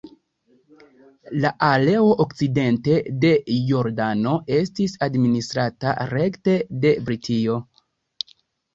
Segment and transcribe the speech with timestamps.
[1.43, 3.31] La areo okcidente de
[3.75, 7.65] Jordano estis administrata rekte de Britio.